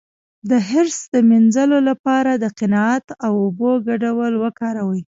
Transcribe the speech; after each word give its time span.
د 0.49 0.51
حرص 0.69 0.99
د 1.13 1.15
مینځلو 1.29 1.77
لپاره 1.89 2.31
د 2.43 2.45
قناعت 2.59 3.05
او 3.25 3.33
اوبو 3.43 3.71
ګډول 3.87 4.33
وکاروئ 4.43 5.01